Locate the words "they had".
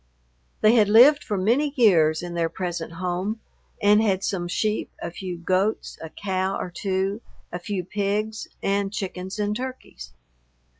0.61-0.89